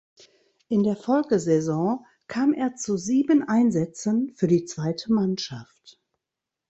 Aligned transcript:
In 0.67 0.81
der 0.81 0.95
Folgesaison 0.95 2.03
kam 2.25 2.53
er 2.53 2.73
zu 2.75 2.97
sieben 2.97 3.43
Einsätzen 3.47 4.33
für 4.35 4.47
die 4.47 4.65
zweite 4.65 5.13
Mannschaft. 5.13 6.01